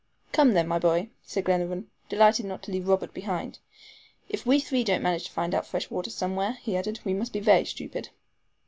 "Come, 0.31 0.53
then, 0.53 0.67
my 0.67 0.79
boy," 0.79 1.09
said 1.21 1.43
Glenarvan, 1.43 1.87
delighted 2.09 2.47
not 2.47 2.63
to 2.63 2.71
leave 2.71 2.87
Robert 2.87 3.13
behind. 3.13 3.59
"If 4.29 4.47
we 4.47 4.59
three 4.59 4.83
don't 4.83 5.03
manage 5.03 5.25
to 5.25 5.31
find 5.31 5.53
out 5.53 5.67
fresh 5.67 5.91
water 5.91 6.09
somewhere," 6.09 6.53
he 6.63 6.75
added, 6.75 6.99
"we 7.05 7.13
must 7.13 7.33
be 7.33 7.39
very 7.39 7.65
stupid." 7.65 8.09